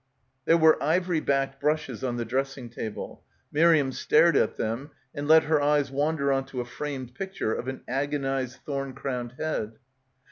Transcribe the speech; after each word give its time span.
There 0.45 0.57
were 0.57 0.81
ivory 0.81 1.19
backed 1.19 1.61
brushes 1.61 2.03
on 2.03 2.17
the 2.17 2.25
dress 2.25 2.57
ing 2.57 2.71
table. 2.71 3.23
Miriam 3.51 3.91
stared 3.91 4.35
at 4.35 4.57
them 4.57 4.89
and 5.13 5.27
let 5.27 5.43
her 5.43 5.61
eyes 5.61 5.91
wander 5.91 6.31
on 6.31 6.45
to 6.47 6.59
a 6.59 6.65
framed 6.65 7.13
picture 7.13 7.53
of 7.53 7.67
an 7.67 7.83
agonised 7.87 8.61
thorn 8.65 8.93
crowned 8.93 9.33
head. 9.37 9.73